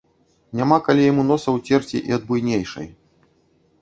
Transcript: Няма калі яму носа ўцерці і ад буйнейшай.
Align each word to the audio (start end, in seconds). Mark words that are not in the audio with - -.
Няма 0.61 0.77
калі 0.87 1.03
яму 1.11 1.25
носа 1.31 1.49
ўцерці 1.57 1.97
і 2.13 2.19
ад 2.21 2.27
буйнейшай. 2.31 2.89